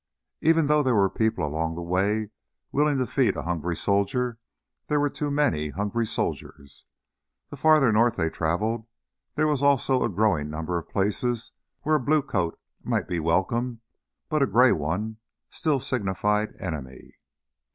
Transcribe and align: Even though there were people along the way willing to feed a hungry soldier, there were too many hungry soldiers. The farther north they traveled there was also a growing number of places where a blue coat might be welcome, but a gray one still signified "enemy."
Even 0.41 0.65
though 0.65 0.81
there 0.81 0.95
were 0.95 1.11
people 1.11 1.45
along 1.45 1.75
the 1.75 1.83
way 1.83 2.31
willing 2.71 2.97
to 2.97 3.05
feed 3.05 3.35
a 3.35 3.43
hungry 3.43 3.75
soldier, 3.75 4.39
there 4.87 4.99
were 4.99 5.11
too 5.11 5.29
many 5.29 5.69
hungry 5.69 6.07
soldiers. 6.07 6.85
The 7.51 7.55
farther 7.57 7.91
north 7.93 8.15
they 8.15 8.31
traveled 8.31 8.87
there 9.35 9.45
was 9.45 9.61
also 9.61 10.01
a 10.01 10.09
growing 10.09 10.49
number 10.49 10.79
of 10.79 10.89
places 10.89 11.51
where 11.83 11.97
a 11.97 11.99
blue 11.99 12.23
coat 12.23 12.59
might 12.81 13.07
be 13.07 13.19
welcome, 13.19 13.81
but 14.27 14.41
a 14.41 14.47
gray 14.47 14.71
one 14.71 15.17
still 15.51 15.79
signified 15.79 16.55
"enemy." 16.59 17.17